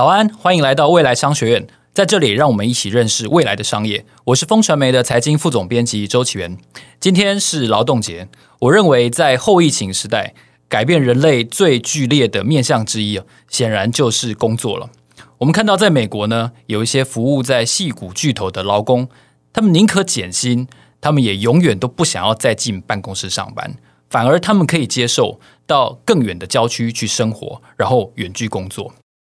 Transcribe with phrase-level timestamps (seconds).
[0.00, 1.66] 早安，欢迎来到未来商学院。
[1.92, 4.06] 在这里，让我们一起认识未来的商业。
[4.24, 6.56] 我是风传媒的财经副总编辑周启源。
[6.98, 8.26] 今天是劳动节，
[8.60, 10.32] 我认为在后疫情时代，
[10.70, 13.20] 改变人类最剧烈的面向之一，
[13.50, 14.88] 显然就是工作了。
[15.36, 19.06] 我们看到，在美国呢，有一些服务在矽谷巨头的劳工，
[19.52, 20.66] 他们宁可减薪，
[21.02, 23.74] 他们也永远都不想要再进办公室上班，
[24.08, 28.94] 反而他们可以接受到更远的郊区去生活，然后远距工作。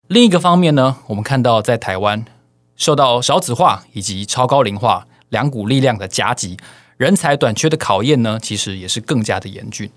[0.09, 2.24] 另一个方面呢，我们看到在台湾
[2.77, 6.59] 受到少子化以及超高龄化两股力量的夹击，
[6.98, 9.91] 人才短缺的考验呢，其实也是更加的严峻。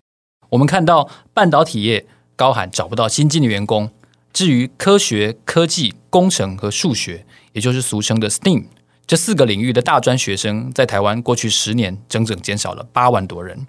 [0.50, 2.06] 我们看到半导体业
[2.38, 3.92] 高喊找不到新进的员工，
[4.32, 8.68] 至于科学、科技、工程和数学，也就是俗称的 STEAM
[9.06, 13.68] 这四个领域的大专学生，在台湾过去十年整整减少了八万多人。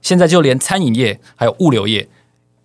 [0.00, 2.08] 现在就连餐饮业还有物流业，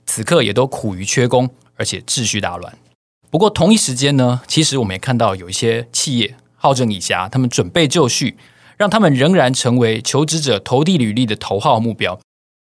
[0.05, 2.77] 此刻也都苦于缺工，而且秩序大乱。
[3.33, 8.37] 不过同一时间呢，其实我们也看到有一些企业好整以暇，他们准备就绪，
[8.77, 12.19] 让他们仍然成为求职者投递履历的头号目标。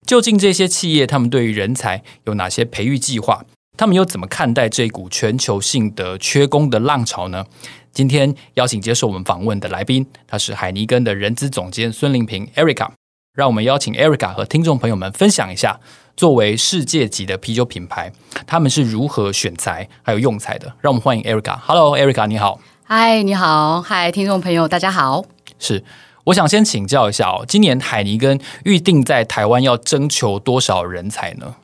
[0.07, 3.47] 究竟这些企业他们对于人才有哪些培育计划？
[3.79, 7.47] 他们又怎么看待这股全球性的缺工的浪潮呢？
[7.91, 12.91] 今天邀请接受我们访问的来宾，他是海尼根的人资总监孙林平 Erica。
[13.33, 15.81] 让我们邀请 Erica 和听众朋友们分享一下。
[16.19, 18.13] 作为世界级的啤酒品牌，
[18.45, 20.67] 他们是如何选材还有用材的？
[20.81, 21.57] 让我们欢迎 Erica。
[21.65, 22.59] Hello，Erica，你好。
[22.83, 23.81] 嗨，你好。
[23.81, 25.25] 嗨，听众朋友，大家好。
[25.61, 25.85] 是，
[26.25, 31.55] 我想先请教一下哦，今年海尼根预定在台湾要征求多少人才呢？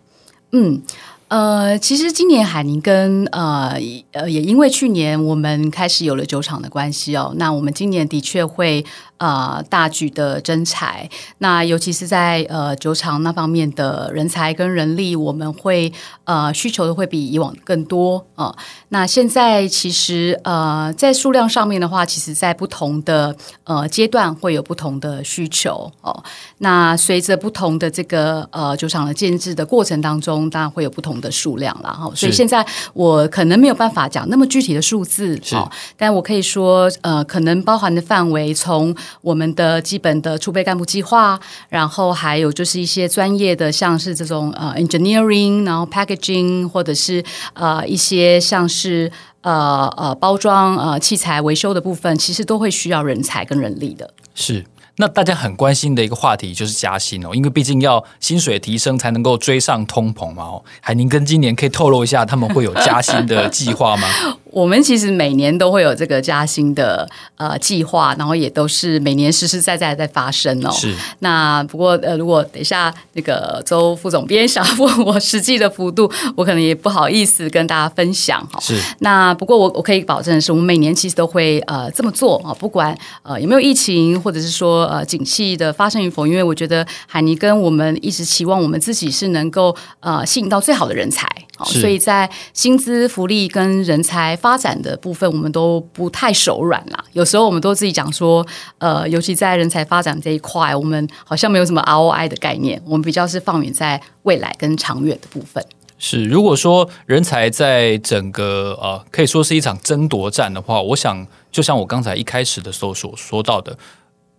[0.52, 0.80] 嗯。
[1.28, 3.76] 呃，其实今年海尼根呃
[4.12, 8.84] 呃也因为去年我们开始有了酒厂的关系哦，那我们今年的确会
[9.18, 15.92] 呃大举的征才，那尤其是在呃酒厂那方面的人才跟人力，我们会
[16.22, 18.56] 呃需求的会比以往更多啊、呃。
[18.90, 26.24] 那现在其实呃在数量上面的话，其实在不同的呃阶段会有不同的需求哦、呃。
[26.58, 31.24] 那随着不同的这个呃酒厂的建制的过程当中，当然会有不同的。
[31.24, 41.38] 的数量了哈，所以现在我可能没有办法讲那么具体的数字，哦，但我可以说，呃，可能包含的范围从我们的基本的储备干部计划，
[41.68, 49.10] 然后还有就是一些专业的，像是这种呃 engineering，然后 packaging，或者是呃一些像是
[49.42, 54.64] 呃呃包装呃器材维修的部分，其实都会需要人才跟人力的，是。
[54.96, 60.44] 那大家很关心的一个话题就是加薪哦，因为毕竟要薪水提升才能够追上通膨嘛。
[60.44, 64.06] 哦，海宁跟今年可以透露一下他们会有加薪的计划吗？
[64.54, 70.70] 我们其实每年都会有这个加薪的呃计划，然后也都是每年实实在在在发生哦。
[70.70, 70.94] 是。
[71.18, 78.60] 那不过呃，如果等一下那个周副总编想要问我实际的幅度，我可能也不好意思跟大家分享哈。
[78.60, 78.80] 是。
[79.00, 91.28] 那不过我我可以保证的是，我们每年其实都会呃这么做啊，不管呃有没有疫情，或者是说呃景气的发生与否，因为我觉得海尼跟我们一直期望我们自己是能够呃吸引到最好的人才。
[91.64, 97.04] 所以在薪资福利跟人才发展的部分，我们都不太手软啦。
[97.12, 98.44] 有时候我们都自己讲说，
[98.78, 105.64] 呃，尤其在人才发展这一块，我们好像没有什么 ROI 的概念，我们比较是放远在未来跟长远的部分。
[105.96, 113.78] 是，如果说人才在整个呃，可以说是一场争夺战的话，我想就像我刚才一开始的时候所说到的。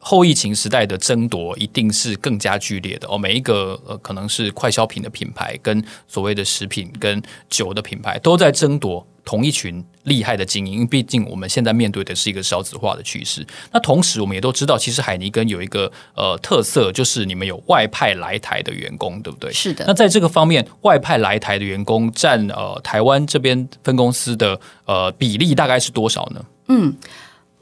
[0.08, 13.44] 后疫情时代的争夺一定是更加剧烈的哦，每一个呃可能是快消品的品牌跟所谓的食品跟酒的品牌都在争夺同一群厉害的精英，因为毕竟我们现在面对的是一个少子化的趋势。
[13.72, 19.52] 那同时我们也都知道，其实海尼根有一个呃特色，就是你们有外派来台的员工，对不对？
[19.52, 19.84] 是的。
[19.88, 26.46] 那在这个方面，外派来台的员工占呃台湾这边分公司的呃比例大概是多少呢？
[26.68, 26.96] 嗯。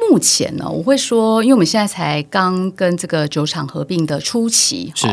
[0.10, 5.08] 目前呢，我会说，因为我们现在才刚跟这个酒厂合并的初期，是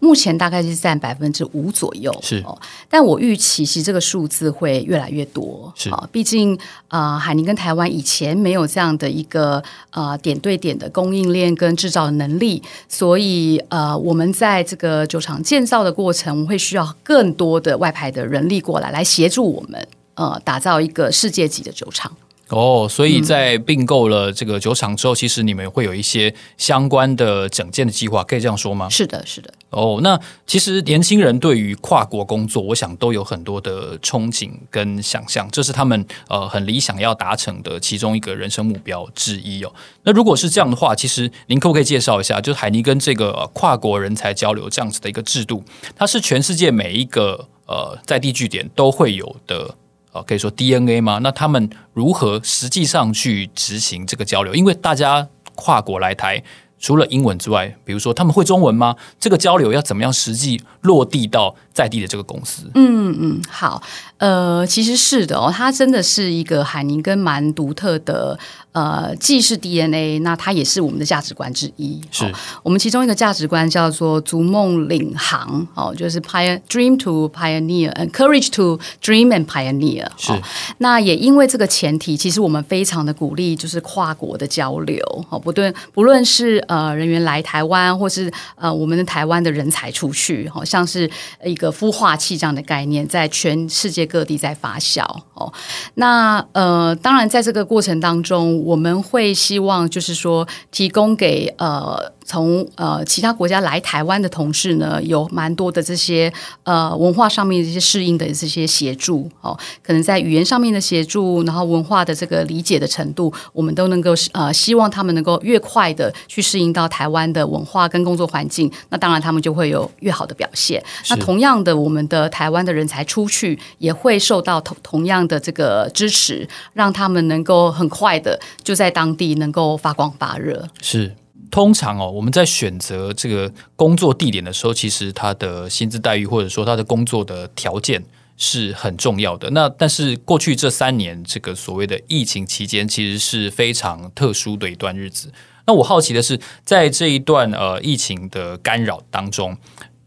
[0.00, 2.42] 目前大概是占百分之五左右，是。
[2.46, 2.58] 哦
[2.88, 6.08] 但我预期其实这个数字会越来越多，是啊。
[6.10, 6.58] 毕竟
[6.88, 22.10] 呃，海宁跟台湾以前没有这样的一个呃点对点的供应链跟制造能力，所以呃，我们在这个酒厂建造的过程，会需要更多的外派的人力过来来协助我们呃打造一个世界级的酒厂。
[22.50, 28.88] 哦，所以在并购了这个酒厂之后，嗯，其实你们会有一些相关的整建的计划，可以这样说吗？
[28.88, 29.52] 是的，是的。
[29.70, 39.74] 哦，那其实年轻人对于跨国工作，我想都有很多的憧憬跟想象，这是他们呃很理想要达成的其中一个人生目标之一哦。
[40.04, 45.64] 那如果是这样的话，其实您可不可以介绍一下，就是海尼根这个跨国人才交流这样子的一个制度，
[45.96, 49.74] 它是全世界每一个呃在地据点都会有的。
[50.22, 51.18] 可以说 DNA 吗？
[51.22, 54.54] 那他们如何实际上去执行这个交流？
[54.54, 56.42] 因为大家跨国来台。
[56.78, 58.94] 除了英文之外，比如说他们会中文吗？
[59.18, 62.70] 这个交流要怎么样实际落地到在地的这个公司？
[62.74, 63.82] 嗯嗯，好，
[64.18, 68.38] 呃，其实是的哦，它真的是一个海宁跟蛮独特的。
[68.76, 71.98] 呃，既是 DNA，那它也是我们的价值观之一。
[72.10, 72.30] 是、哦、
[72.62, 80.06] 我们其中一个价值观叫做“逐梦领航”，哦，就是 pioneer dream to pioneer，and courage to dream and pioneer。
[80.18, 80.42] 是、哦，
[80.76, 85.02] 那也因为这个前提，其实我们非常的鼓励，就是跨国的交流。
[85.30, 91.10] 哦，不论，不论是呃人员来台湾，或是呃我们的台湾的人才出去，好、哦、像是
[91.42, 95.02] 一个孵化器这样的概念，在全世界各地在发酵。
[95.32, 95.50] 哦，
[95.94, 98.65] 那呃，当然在这个过程当中。
[98.66, 102.15] 我们会希望，就是说，提供给呃。
[102.26, 106.30] 从呃其他国家来台湾的同事呢，有蛮多的这些
[106.64, 120.82] 呃文化上面的这些适应的这些协助哦，可能在语言上面的协助，然后文化的这个理解的程度，我们都能够呃希望他们能够越快的去适应到台湾的文化跟工作环境，那当然他们就会有越好的表现。
[121.08, 130.68] 那同样的，我们的台湾的人才出去也会受到同同样的这个支持，让他们能够很快的就在当地能够发光发热。
[130.82, 131.14] 是。
[131.50, 138.04] 通常哦，我们在选择这个工作地点的时候，其实他的薪资待遇或者说他的工作的条件
[138.36, 139.50] 是很重要的。
[139.50, 145.32] 那但是过去这三年，这个所谓的疫情期间，其实是非常特殊的一段日子。
[145.66, 149.56] 那我好奇的是，在这一段呃疫情的干扰当中，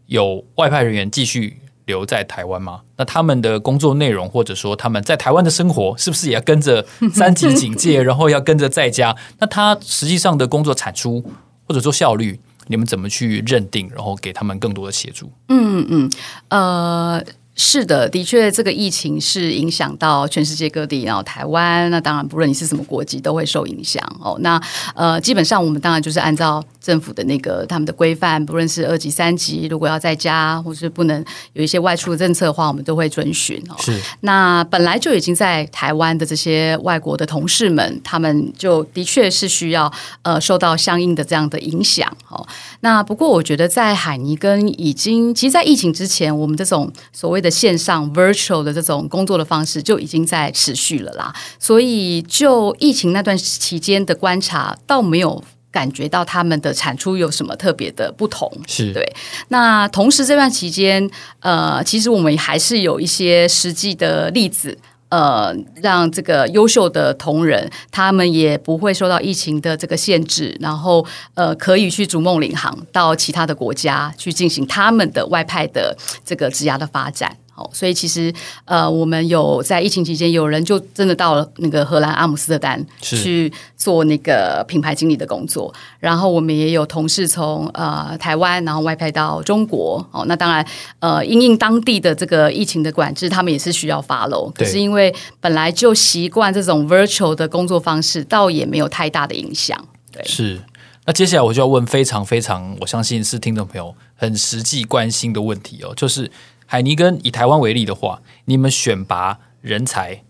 [0.06, 1.58] 有外派人员继续
[1.90, 2.80] 留在台湾吗？
[2.96, 9.14] 那他们的工作内容，或者说他们在台湾的生活，是不是也要跟着三级警戒，然后要跟着在家？
[9.40, 11.22] 那他实际上的工作产出
[11.66, 12.38] 或者说效率，
[12.68, 15.30] 你们怎么去认定，然后给他们更多的协助？
[15.48, 16.10] 嗯嗯，
[16.48, 17.22] 呃。
[17.62, 24.38] 是的，的确，这个疫情是影响到全世界各地，然后台湾，那当然不论你是什么国籍都会受影响哦。
[24.40, 24.58] 那
[24.94, 31.22] 呃，基本上我们当然就是按照政府的那个他们的规范，不论是二级、三级，如果要在家或是不能
[31.52, 33.76] 有一些外出的政策的话，我们都会遵循哦。
[33.80, 34.00] 是。
[34.20, 39.92] 那本来就已经在台湾的这些外国的同事们，他们就的确是需要
[40.22, 42.46] 呃受到相应的这样的影响哦。
[42.80, 58.50] 那不过我觉得在海尼根已经，其实，在疫情之前，我们这种所谓的线上 virtual 的这种工作的方式就已经在持续了啦，所以就疫情那段期间的观察，倒没有感觉到他们的产出有什么特别的不同。
[58.66, 59.12] 是对。
[59.48, 61.10] 那同时这段期间，
[61.40, 64.78] 呃，其实我们还是有一些实际的例子。
[65.10, 65.52] 呃，
[65.82, 71.04] 让这个优秀的同仁，他们也不会受到疫情的这个限制，然后
[71.34, 77.36] 呃，可以去逐梦领航到其他的国家去进行他们的外派的这个职涯的发展。
[77.72, 78.32] 所以其实，
[78.64, 85.72] 呃，我们有在疫情期间，有人就真的到了那个荷兰阿姆斯特丹去做那个品牌经理的工作。
[85.98, 90.06] 然后我们也有同事从呃台湾，然后外派到中国。
[90.12, 90.64] 哦，那当然，
[90.98, 94.52] 呃，因应当地的这个疫情的管制，他们也是需要 follow。
[94.52, 99.82] 可是因为本来就习惯这种 virtual 的工作方式，倒也没有太大的影响。
[100.12, 100.60] 对，是。
[101.06, 106.30] 那接下来我就要问非常非常，我相信是听众朋友很实际关心的问题哦，就是。
[106.70, 110.22] 海尼根以台湾为例的话，你们选拔人才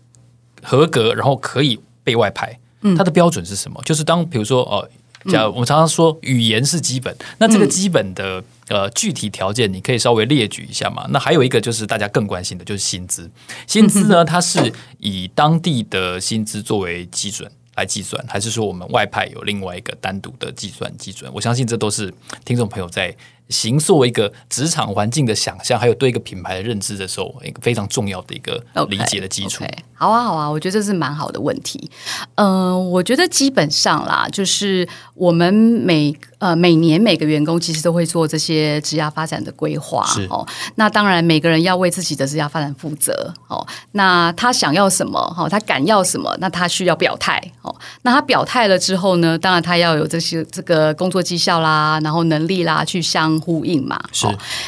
[0.63, 3.79] 合格，然后可以被外派，嗯，它的标准是什么？
[3.85, 4.89] 就是当比如说，呃，
[5.31, 11.05] 假如我们常常说语言是基本，那这个基本的呃具体条件，你可以稍微列举一下嘛？
[11.11, 13.29] 那还有一个就是大家更关心的就是薪资，
[13.67, 21.31] 薪资呢，它是以当地的薪资作为基准来计算，还是说我们外派有另外一个单独的计算基准？
[21.35, 22.11] 我相信这都是
[22.43, 23.15] 听众朋友在。
[23.51, 29.63] 形塑一个职场环境的想象，还有对一个品牌的认知的时候，一个非常重要的一个理解的基础。
[29.63, 29.77] Okay, okay.
[29.93, 31.91] 好啊，好啊，我觉得这是蛮好的问题。
[32.35, 40.03] 嗯、呃，我觉得基本上啦，就是我们每呃每年每个员工其实都会做这些职业发展的规划。
[40.29, 43.31] 哦，那当然每个人要为自己的职业发展负责。
[43.47, 45.19] 哦，那他想要什么？
[45.35, 46.35] 哈、哦，他敢要什么？
[46.39, 47.39] 那他需要表态。
[47.61, 49.37] 哦，那他表态了之后呢？
[49.37, 53.40] 当然他要有这些这个工作绩效啦，然后能力啦，去相。
[53.41, 54.27] 呼应嘛，是。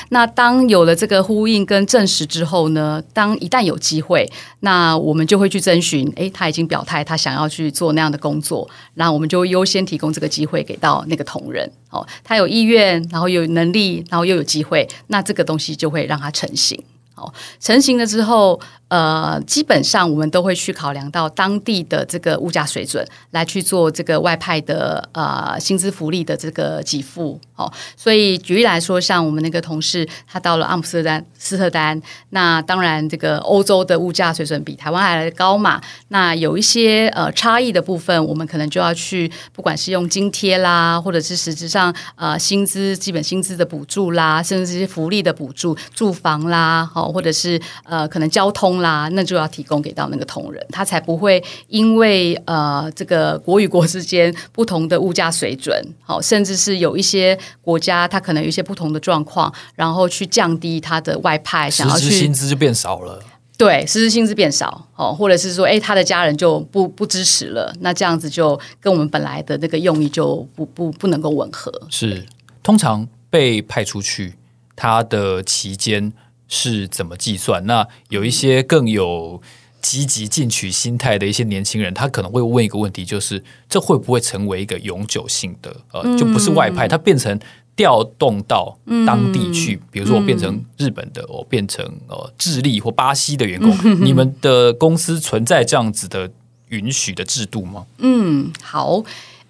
[0.10, 4.28] 那当有了这个呼应跟证实之后呢，当一旦有机会，
[4.62, 6.12] 那我们就会去征询。
[6.16, 11.72] 诶，他已经表态，他想要去做那样的工作，那我们就优先提供这个机会给到那个同仁。
[11.92, 16.84] 哦，他有意愿，然后有能力，然后又有机会，那这个东西就会让他成型。
[17.24, 18.60] 好，成型了之后。
[18.90, 27.40] 呃，基本上我们都会去考量到当地的这个物价水准，来去做这个外派的呃薪资福利的这个给付。
[27.56, 32.00] 哦，所以举例来说，像我们那个同事，他到了阿姆斯特丹，斯特丹，
[32.30, 35.82] 那当然这个欧洲的物价水准比台湾还来的高嘛。
[36.10, 48.74] 那有一些呃差异的部分，我们可能就要去，不管是用津贴啦，或者是实质上呃薪资基本薪资的补助啦，甚至这些福利的补助，住房啦，好、哦，或者是呃可能交通。
[48.74, 63.22] 啦，那就要提供给到那个同仁，他才不会因为呃这个国与国之间不同的物价水准，好，甚至是有一些国家他可能有一些不同的状况，然后去降低他的外派，想要去薪资就变少了，
[63.58, 71.72] 对，实质薪资变少，哦，或者是说，哎，他的家人就不不支持了，那这样子就跟我们本来的那个用意就不不不能够吻合。
[71.90, 72.26] 是，
[72.64, 74.34] 通常被派出去，
[74.76, 76.12] 他的期间。
[76.54, 77.66] 是怎么计算？
[77.66, 79.42] 那有一些更有
[79.82, 85.76] 积极进取心态的一些年轻人，他可能会问一个问题，就是这会不会成为一个永久性的？
[85.92, 87.38] 呃，就不是外派，它变成
[87.76, 89.82] 调动到当地去。
[89.92, 96.30] 比如说，我变成日本的，我变成呃智利或巴西的员工， 你们的公司存在这样子的
[96.70, 97.88] 允许的制度吗？
[97.98, 99.04] 嗯，好。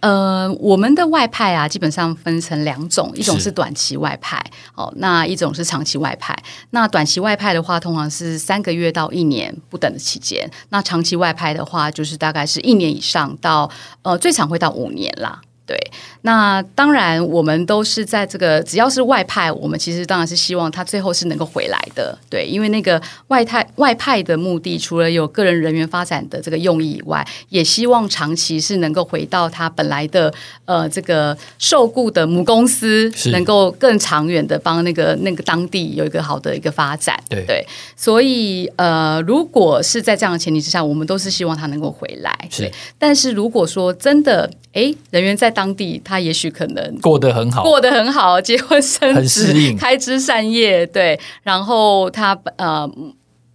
[0.03, 4.43] 呃，我们的外派啊，基本上分成两种，一种是短期外派，
[4.75, 6.38] 哦，那一种是长期外派。
[6.72, 15.39] 那短期外派的话，通常是三个月到一年不等的期间；那长期外派的话，就是大概是一年以上到呃，最长会到五年啦。
[15.65, 15.77] 对，
[16.24, 22.17] 那当然，我们都是在这个只要是外派，我们其实当然是希望他最后是能够回来的。
[22.29, 30.34] 对，因为那个外派外派的目的，除了有个人人员发展的这个用意以外，也希望长期是能够回到他本来的
[30.65, 37.17] 呃这个受雇的母公司，能够更长远的帮那个那个当地有一个好的一个发展。
[37.29, 37.65] 对，对，
[37.96, 42.38] 所以呃，如果是在这样的前提之下，我们都是希望他能够回来。
[42.51, 51.19] 是，但是如果说真的，哎，人员在当地，他也许可能过得很好，过得很好，结婚生子，开枝散叶，对。
[51.43, 52.89] 然后他呃，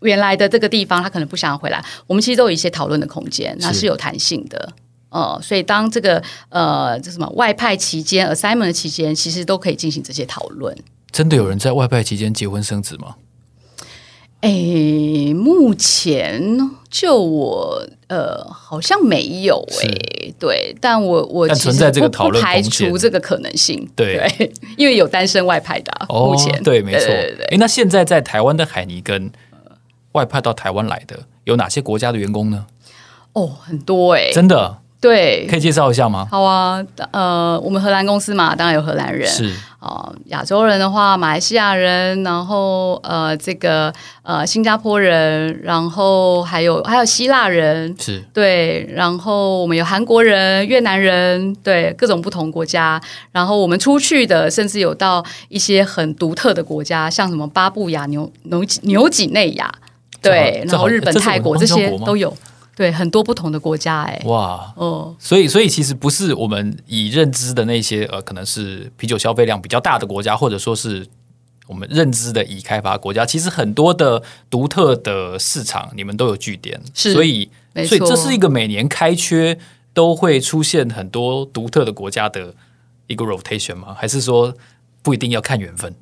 [0.00, 1.84] 原来的这个地方，他可能不想回来。
[2.06, 4.72] 我们其实都有一些讨论的空间，那是有弹性的。
[5.10, 10.76] 呃，所以当这个呃，这什么外派期间、assignment 期间，其实都可以进行这些讨论。
[11.10, 13.16] 真的有人在外派期间结婚生子吗？
[14.40, 16.40] 哎，目前
[16.88, 27.46] 就我呃，好像没有哎，对，但我我存在这个讨论不排除这个可能性，对，对，因为有单身外派的，哦、目前对，没错，对对对。
[27.46, 29.30] 哎，那现在在台湾的海尼根
[30.12, 32.66] 外派到台湾来的有哪些国家的员工呢？
[33.32, 34.78] 哦，很多哎，真的。
[35.00, 36.26] 对，可以介绍一下吗？
[36.28, 39.48] 好啊，呃，我们荷兰公司嘛，当然有荷兰人，是。
[39.78, 43.92] 啊，呃，亚洲人的话，马来西亚人，然后呃，这个
[44.24, 48.20] 呃，新加坡人，然后还有还有希腊人，是。
[48.34, 53.00] 对，然后我们有韩国人、越南人，对，各种不同国家，
[53.30, 59.72] 然后我们出去的，甚至有到一些很独特的国家，像什么巴布亚牛牛牛几内亚，
[60.20, 62.36] 对，然后日本、泰国这些都有。
[62.78, 71.04] 对，很多不同的国家，哎，哇，哦，所以，所以其实不是我们以认知的那些，呃，可能是啤酒消费量比较大的国家，或者说是
[71.66, 77.50] 我们认知的已开发国家，其实很多的独特的市场，你们都有据点，是，所以，
[77.84, 79.58] 所以这是一个每年开缺
[79.92, 82.54] 都会出现很多独特的国家的
[83.08, 83.92] 一个 rotation 吗？
[83.98, 84.54] 还是说
[85.02, 85.92] 不一定要看缘分？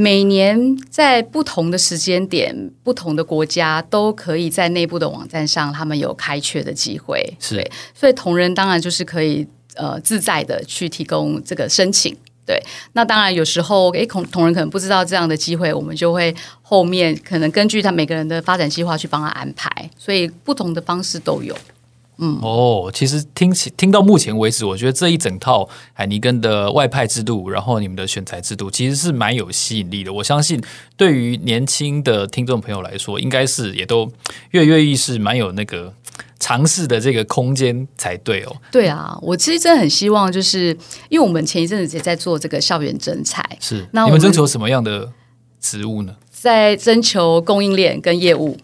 [0.00, 7.20] 每年在不同的时间点、不同的国家，都可以在内部的网站上，他们有开缺的机会。
[7.40, 12.16] 是，所以同仁当然就是可以呃自在的去提供这个申请。
[12.46, 12.62] 对，
[12.92, 19.90] 那当然有时候诶，同同仁可能不知道这样的机会，我们就会后面可能根据他每个人的发展计划去帮他安排。
[19.98, 21.52] 所以不同的方式都有。
[22.20, 30.12] 嗯哦，其实听起听到目前为止，我觉得这一整套海尼根的外派制度，然后你们的选材制度，其实是蛮有吸引力的。
[30.12, 30.60] 我相信
[30.96, 34.10] 对于年轻的听众朋友来说，应该是也都
[34.50, 35.94] 跃跃欲试，蛮有那个
[36.40, 38.56] 尝试的这个空间才对哦。
[38.72, 40.76] 对啊，我其实真的很希望，就是
[41.08, 45.08] 因为我们前一阵子也在做这个校园征才，是那你们征求什么样的
[45.60, 46.16] 职务呢？
[46.30, 48.56] 在征求供应链跟业务。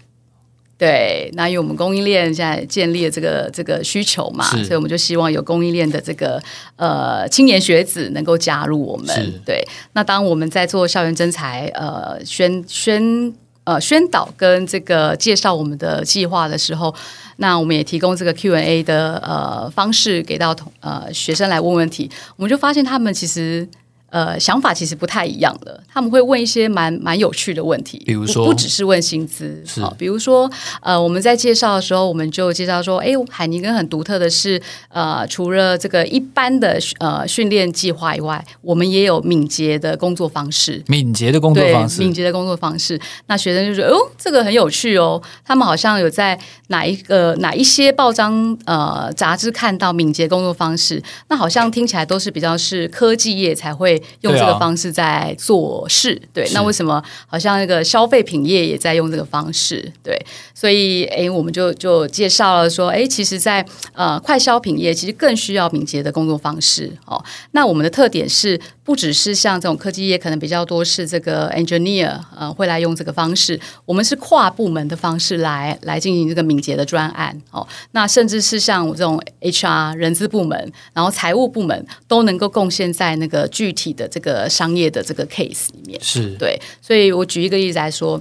[0.84, 6.38] 对，那因为我们供应链现在建立了这个这个需求嘛，所以我们就希望有供应链的这个
[6.76, 9.40] 呃青年学子能够加入我们。
[9.46, 13.32] 对，那当我们在做校园征才呃宣宣
[13.64, 16.94] 呃宣导跟这个介绍我们的计划的时候，
[17.38, 23.66] 那我们也提供这个 Q&A 的呃方式给到同呃学生来问问题，我们就发现他们其实
[24.14, 30.48] 呃，想法其实不太一样的，他们会问一些蛮蛮有趣的问题，比如说，不只是问薪资，是、哦，比如说，
[30.80, 42.96] 呃，我们在介绍的时候，我们就介绍说，哎，海尼根很独特的是，呃，除了这个一般的呃训练计划以外，我们也有敏捷的工作方式，敏捷的工作方式，敏捷的工作方式。
[43.26, 54.00] 那学生就说，哦，这个很有趣哦，他们好像有在哪一个哪一些报章呃杂志看到敏捷工作方式，那好像听起来都是比较是科技业才会。
[54.20, 56.52] 用这个方式在做事，对，啊、对。
[56.54, 59.92] 那为什么好像那个消费品业也在用这个方式？
[60.02, 60.18] 对，
[60.54, 67.22] 所以诶，我们就就介绍了说，诶，其实在，在呃快消品业，其实更需要敏捷的工作方式哦。
[67.52, 77.66] 那我们的特点是，不只是像这种科技业，可能比较多是这个 engineer 呃会来用这个方式，我们是跨部门的方式来来进行这个敏捷的专案哦。
[77.92, 86.60] 那甚至是像我这种 HR 人资部门，然后财务部门都能够贡献在那个具体的这个商业的这个 case 里面，是对。
[86.82, 88.20] 所以我举一个例子来说。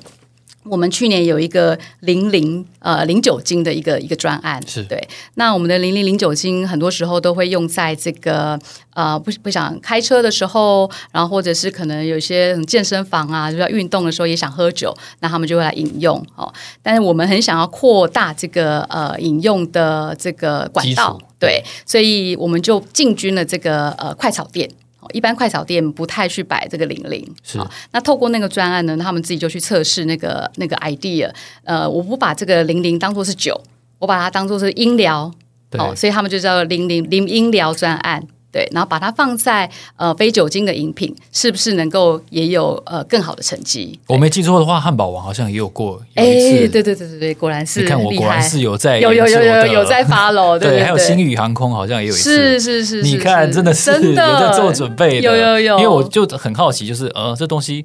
[0.66, 5.08] 我们去年有一个零零呃零酒精的一个一个专案，是对。
[5.36, 8.60] 那我们的零零零酒精很多时候都会用在这个
[8.94, 16.52] 呃不不想开车的时候，然后或者是可能有一些健身房啊，就要运动的时候也想喝酒，那他们就会来饮用哦。
[16.82, 24.70] 但是我们很想要扩大这个呃饮用的这个管道，对，对，所以我们就进军了这个呃快炒店。
[25.12, 27.60] 一般快炒店不太去摆这个零零，是。
[27.92, 31.30] 那透过那个专案呢，他们自己就去测试那个那个 idea。
[31.64, 33.60] 呃，我不把这个零零当做是酒，
[34.00, 35.32] 我把它当做是音疗，
[35.78, 38.26] 哦，所以他们就叫零零零音疗专案。
[38.54, 39.68] 对，然后把它放在
[39.98, 44.00] 呃非酒精的饮品，是不是能够也有呃更好的成绩？
[44.06, 46.66] 我没记错的话，汉堡王好像也有过有一次。
[46.66, 47.82] 哎，对对对对对，果然是。
[47.82, 52.60] 你看我果然是有在有有有有有在 follow， 对，对，对，还有星宇航空好像也有一次。
[52.60, 55.78] 是是是，是，你看真的是真的有在做准备的，有有有。
[55.80, 57.84] 因为我就很好奇，就是呃这东西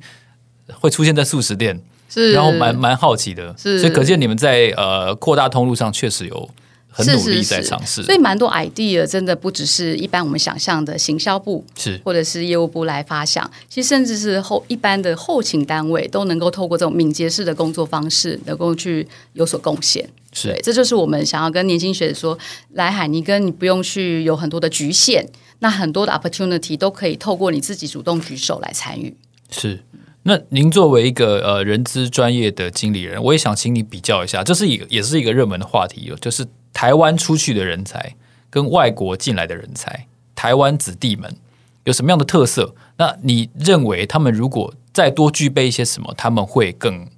[0.81, 6.51] 会出现在素食店，是，然后蛮蛮好奇的，是，所以可见你们在呃扩大通路上确实有。
[6.91, 20.09] 很努力在尝试，所以蛮多 idea 真的不只是一般我们想象的行销部是或者是业务部来发想，其实甚至是后一般的后勤单位都能够透过这种敏捷式的工作方式，能够去有所贡献。
[20.33, 22.37] 是，对，这就是我们想要跟年轻学者说，
[22.73, 25.25] 来海尼根你不用去有很多的局限，
[25.61, 29.17] 那很多的 opportunity 都可以透过你自己主动举手来参与。
[29.51, 29.85] 是。
[30.25, 36.45] 那您作为一个呃人资专业的经理人，我也想请你比较一下，这是一个也是一个热门的话题，就是
[36.79, 38.15] 台湾出去的人才
[38.49, 41.37] 跟外国进来的人才，台湾子弟们
[41.83, 42.73] 有什么样的特色？
[42.99, 47.09] 那你认为他们如果再多具备一些什么，他们会更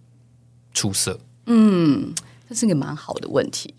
[0.73, 1.21] 出色？
[1.45, 2.15] 嗯，
[2.49, 3.75] 这是个蛮好的问题。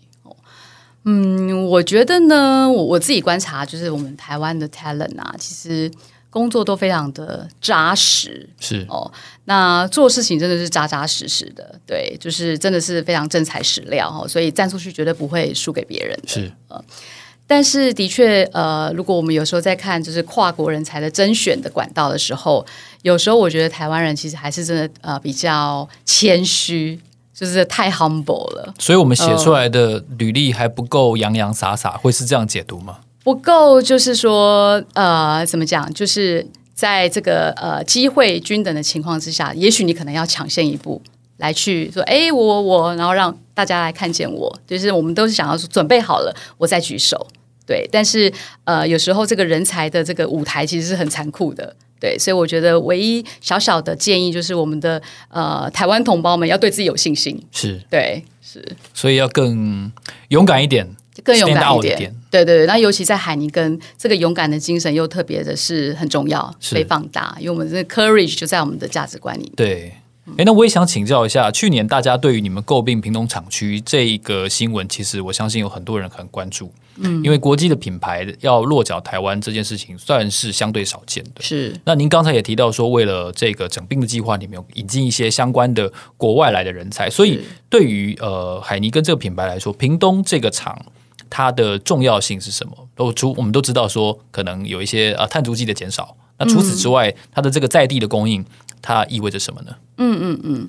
[1.02, 5.90] 嗯，我觉得呢，我我自己观察，就是我们台湾的 talent 啊，其实。
[6.32, 9.12] 工作都非常的扎实，是哦。
[9.44, 14.26] 那做事情真的是扎扎实实的，对，就是真的是非常真材实料哈。
[14.26, 16.28] 所以站出去绝对不会输给别人的。
[16.28, 16.82] 是呃，
[17.46, 22.64] 但是的确呃，如果我们有时候在看就是跨国人才的甄选的管道的时候，
[23.02, 26.98] 有时候我觉得台湾人其实还是真的呃比较谦虚，
[27.34, 28.72] 就是太 humble 了。
[28.78, 33.00] 所以我们写出来的履历还不够洋洋洒洒，会是这样解读吗？
[33.24, 35.92] 不够，就是说，呃，怎么讲？
[35.94, 41.00] 就是在这个呃机会均等的情况之下，也许你可能要抢先一步
[41.36, 44.52] 来去说，哎，我我我，然后让大家来看见我。
[44.66, 47.26] 就是我们都是想要说准备好了，我再举手。
[47.64, 48.32] 对，但是
[48.64, 51.74] 呃，有时候这个人才的这个舞台其实是很残酷的。
[52.00, 57.40] 对，所以我觉得唯一小小的建议就是，我们的呃台湾同胞们要对自己有信心。
[57.52, 58.60] 是，对，是，
[58.92, 59.92] 所以要更
[60.30, 60.84] 勇敢一点。
[61.22, 62.66] 更勇敢一点，一点对对对。
[62.66, 69.52] 那尤其在海尼根，这个勇敢的精神又特别的是很重要，被放大，因为我们这个 courage 就在我们的价值观里面。
[69.54, 69.92] 对，
[70.38, 76.72] 哎，那我也想请教一下，去年大家对于你们诟病屏东厂区这一个新闻，其实我相信有很多人很关注。
[76.96, 81.40] 嗯，因为国际的品牌要落脚台湾这件事情，算是相对少见的。
[81.40, 81.74] 是。
[81.84, 87.40] 那您刚才也提到说，为了这个整并的计划里面有引进一些相关的国外来的人才，所以
[87.70, 90.84] 对于呃海尼根这个品牌来说，屏东这个厂。
[91.34, 92.76] 它的重要性是什么？
[92.94, 96.14] 都除我们都知道说，可能有一些呃碳足迹的减少。
[96.36, 98.44] 那除此之外，它的这个在地的供应，
[98.82, 99.74] 它意味着什么呢？
[99.96, 100.68] 嗯嗯嗯，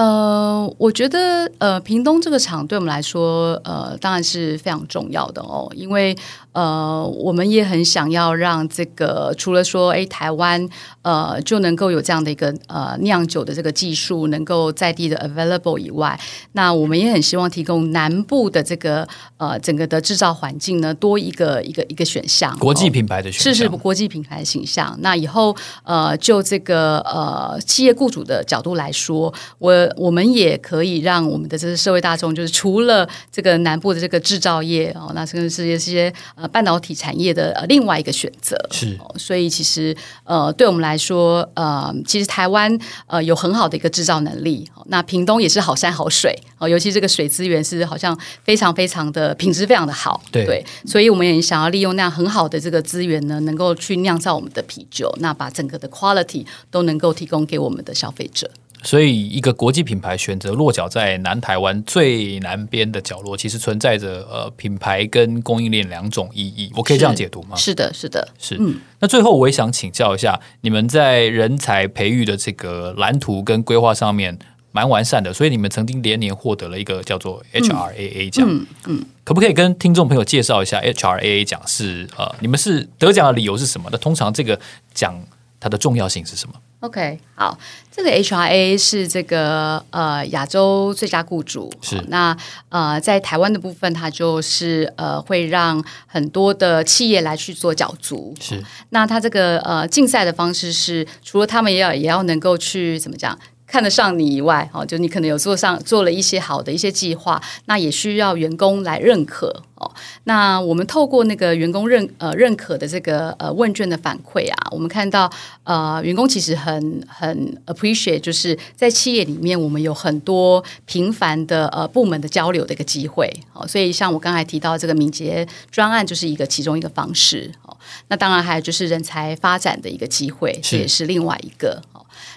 [0.00, 6.16] 呃，我觉得呃，屏东这个厂对我们来说，呃，当然是非常重要的哦，因为
[6.52, 10.66] 呃，我们也很想要让这个除了说，哎，台湾
[11.02, 16.18] 呃就能够有这样的一个呃酿酒的这个技术能够在地的 available 以外，
[16.52, 24.96] 那我们也很希望提供南部的这个呃整个的制造环境呢多一个一个一个选项，国际品牌的选项，是是国际品牌的形象。
[25.02, 29.89] 那以后呃就这个呃企业雇主的角度来说，我。
[29.96, 38.56] 我们也可以让我们的这些社会大众，就是除了这个南部的这个制造业哦，那甚至是一些呃半导体产业的呃另外一个选择。
[38.70, 44.68] 是，所以其实呃对我们来说，呃其实台湾呃有很好的一个制造能力。
[44.86, 50.20] 那屏东也是好山好水哦，尤其这个水资源是好像非常非常的品质非常的好。
[50.32, 58.50] 对，对，所以我们也想要利用那样很好的这个资源呢，能够去酿造我们的啤酒，那把整个的 quality 都能够提供给我们的消费者。
[58.82, 66.72] 所以，一个国际品牌选择落脚在南台湾最南边的角落，其实存在着呃品牌跟供应链两种意义。
[66.74, 67.56] 我可以这样解读吗？
[67.56, 68.56] 是，是的，是的，是。
[68.58, 74.38] 嗯，那最后我也想请教一下，你们在人才培育的这个蓝图跟规划上面
[74.72, 78.46] 蛮完善的，所以你们曾经连年获得了一个叫做 HRAA 奖。
[78.48, 83.90] 嗯，嗯，可不可以跟听众朋友介绍一下 HRAA 奖是呃你们是得奖的理由是什么？
[83.92, 84.58] 那通常这个
[84.94, 85.14] 奖
[85.58, 87.58] 它的重要性是什么？OK，好，
[87.90, 91.70] 这个 HRA 是这个呃亚洲最佳雇主。
[91.82, 92.36] 是那
[92.70, 98.34] 呃在台湾的部分，它就是呃会让很多的企业来去做角逐。
[98.40, 103.38] 是那它这个呃竞赛的方式是，除了他们也要也要能够去怎么讲？
[103.70, 109.88] 看得上你以外，哦，就你可能有做上做了一些好的一些计划，那也需要员工来认可哦。
[110.24, 115.30] 那我们透过那个员工认呃认可的这个呃问卷的反馈啊，我们看到
[115.62, 123.64] 呃员工其实很很 appreciate，就是在企业里面我们有很多频繁的呃部门的交流的一个机会哦。
[123.68, 127.76] 所以像我刚才提到这个敏捷专案就是一个其中一个方式哦。
[128.08, 131.80] 那当然还有就是人才发展的一个机会，这也是另外一个。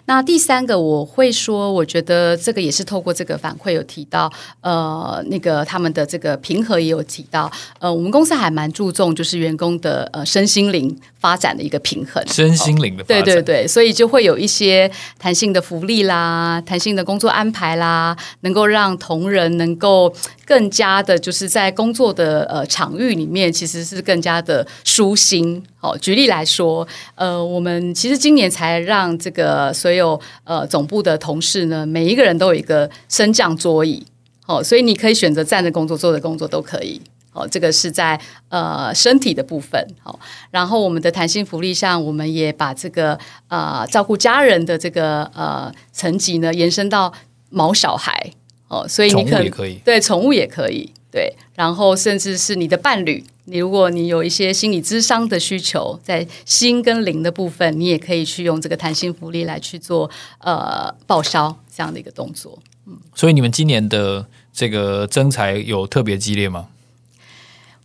[0.05, 4.31] 那第三个我会说，我觉得这个也是透过这个反馈有提到，
[4.61, 20.13] 呃，那个他们的这个平和也有提到，呃，我们公司还蛮注重就是员工的呃身心灵发展的一个平衡，身心灵的发展，哦，对对对，所以就会有一些弹性的福利啦，弹性的工作安排啦，能够让同仁能够
[20.45, 25.63] 更加的，就是在工作的呃场域里面，其实是更加的舒心。
[25.83, 34.01] 哦，举例来说，呃，我们其实今年才让这个所有呃总部的同事呢，每一个人都有一个升降桌椅。
[34.45, 37.01] 好、哦，所以你可以选择站着工作、坐着工作都可以。
[37.31, 38.17] 好、哦，这个是在
[38.47, 39.85] 呃身体的部分。
[40.01, 40.19] 好、哦，
[40.51, 43.19] 然后我们的弹性福利上，我们也把这个
[43.49, 47.11] 呃照顾家人的这个呃层级呢延伸到
[47.49, 48.31] 毛小孩。
[48.69, 53.23] 哦，所以你可，可以对宠物也可以对，然后甚至是你的伴侣。
[53.45, 62.57] 你如果你有一些心理智商的需求，在心跟灵的部分，你也可以去用这个弹性福利来去做呃报销这样的一个动作。
[62.87, 66.69] 嗯，所以你们今年的这个征才有特别激烈吗？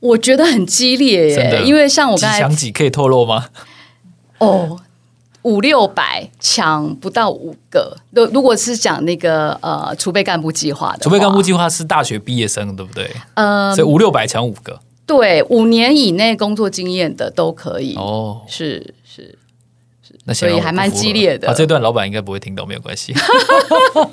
[0.01, 3.49] 我觉得很激烈耶，因为像我刚才抢几可以透露吗？
[4.39, 4.81] 哦，
[5.49, 7.97] 五六百抢不到五个。
[8.11, 13.11] 如如果是讲那个呃储备干部计划的，储备干部计划是大学毕业生，对不对？
[13.35, 14.79] 呃，所以五六百抢五个。
[15.07, 19.39] 对，五年以内工作经验的都可以哦，是是
[20.07, 21.49] 是，那所以还蛮激烈的。
[21.49, 23.15] 啊，这段老板应该不会听到，没有关系。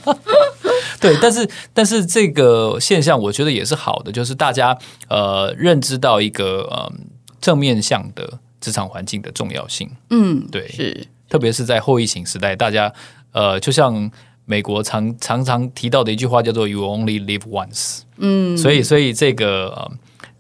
[1.02, 4.78] 对，但是但是这个现象我觉得也是好的，就是大家
[5.10, 6.89] 呃认知到一个呃
[7.41, 9.91] 正面向的职场环境的重要性。
[10.12, 12.92] 嗯，对，是，特别是在后疫情时代，大家
[13.32, 14.12] 呃就像
[14.46, 18.02] 美国常常常提到的一句话叫做 “You only live once”。
[18.18, 19.92] 嗯，所以所以这个呃。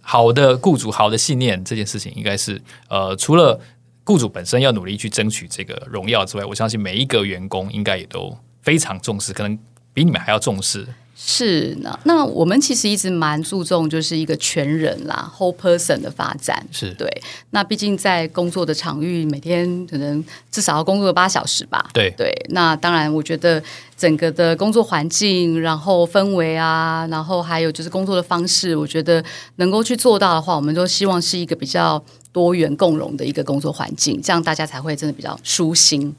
[0.07, 3.59] 好的雇主，好的信念，这件事情应该是呃，除了
[4.03, 9.57] 雇主本身要努力去争取这个荣耀之外，我相信每一个员工应该也都非常重视，可能
[9.95, 10.87] 比你们还要重视。
[11.17, 16.61] 是呢，那我们其实一直蛮注重就是一个全人啦，whole person 的发展。
[16.71, 17.09] 是对。
[17.51, 21.89] 那毕竟在工作的场域，每天可能至少要工作八小时吧。
[21.93, 22.33] 对对。
[22.49, 23.63] 那当然，我觉得
[23.97, 29.23] 整个的工作环境，然后氛围啊，然后还有就是工作的方式，我觉得
[29.55, 36.13] 能够去做到的话，我们都希望是一个比较多元共融的一个工作环境，这样大家才会真的比较舒心。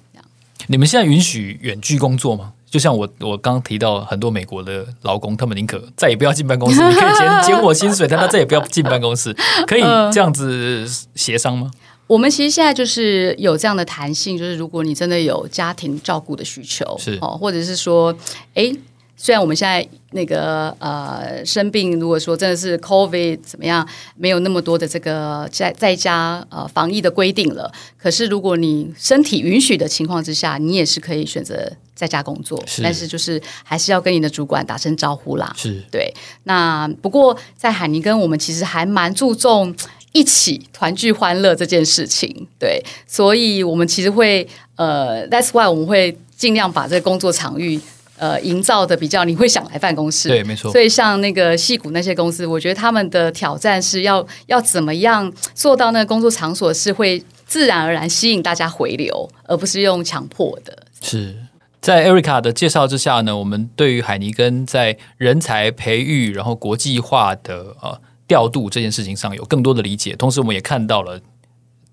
[0.69, 2.55] 你们现在允许远距工作吗？
[2.69, 9.35] 就像我我刚提到很多美国的劳工，他们宁可再也不要进办公室，你可以减减我薪水，但他再也不要进办公室，
[9.67, 11.71] 可以这样子协商吗？
[12.07, 18.15] 我们其实现在就是有这样的弹性，就是如果你真的有家庭照顾的需求，是哦，或者是说，
[18.55, 18.73] 哎，
[19.17, 35.51] 虽然我们现在那个呃生病，如果说真的是 COVID 怎么样，没有那么多的这个在在家呃防疫的规定了，可是如果你身体允许的情况之下，你也是可以选择在家工作，是但是就是还是要跟你的主管打声招呼啦。
[35.57, 36.13] 是对。
[36.45, 39.75] 那不过在海尼根，我们其实还蛮注重
[40.13, 47.81] 一起团聚欢乐这件事情，对，所以我们其实会呃，That's why 我们会尽量把这个工作场域。
[48.19, 50.73] 呃，营造的比较你会想来办公室，对，没错。
[50.73, 60.77] 所以像那个戏谷那些公司，我觉得他们的挑战是要要怎么样做到那个工作场所是会自然而然吸引大家回流，而不是用强迫的。
[61.03, 61.37] 是
[61.81, 71.21] 在 Erica 的介绍之下呢，我们对于海尼根在人才培育，然后国际化的呃调度这件事情上有更多的理解，同时我们也看到了。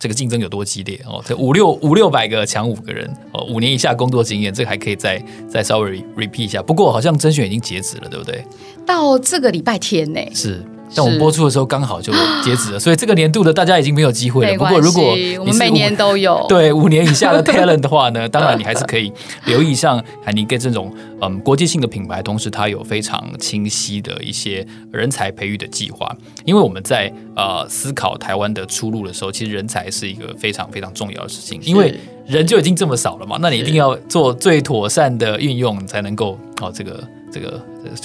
[0.03, 1.23] 这个竞争有多激烈哦？
[1.25, 6.61] 这五六五六百个抢五个人哦，五年以下工作经验，这个还可以再再稍微 repeat 一下。
[6.61, 8.43] 不过好像甄选已经截止了，对不对？
[8.85, 10.19] 到这个礼拜天呢？
[10.35, 10.61] 是。
[10.95, 12.11] 但我们播出的时候刚好就
[12.43, 14.57] 截止了，所以这个年度的大家已经没有机会了。
[14.57, 19.11] 不过如果我们每年都有 对五年以下的 talent 的话呢，当然你还是可以
[19.45, 26.15] 留意像海尼根这种嗯国际性的品牌，同时它有非常清晰的一些人才培育的计划。
[26.45, 31.93] 因为我们在呃思考台湾的出路的时候，其实人才是一个非常非常重要的事情，因为
[32.25, 37.03] 人就已经这么少了嘛，那你一定要做最妥善的运用，才能够哦这个。
[37.33, 37.59] 这个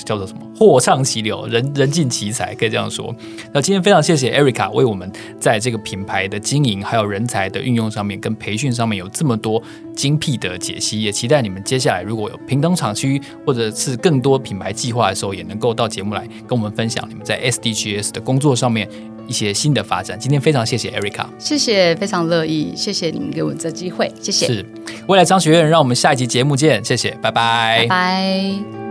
[0.06, 0.40] 叫做什么？
[0.56, 3.14] 货畅其流，人人尽其才，可以这样说。
[3.52, 9.62] 那今天非常谢谢 Erica 为我们在这个品牌的经营，还有人才的运用上面，跟培训上面有这么多
[9.94, 11.02] 精辟的解析。
[11.02, 18.88] 也期待你们接下来如果有平等厂区，或者是更多品牌计划的时候，也能够到节目来跟我们分享你们在 SDGs 的工作上面
[19.28, 20.18] 一些新的发展。
[20.18, 24.46] 今天非常谢谢 Erica，谢谢，非常乐意，谢谢你们给我这机会，谢谢。
[24.46, 24.66] 是
[25.06, 28.87] 未来商学院，让我们下一集节目见，谢谢，拜拜，拜拜。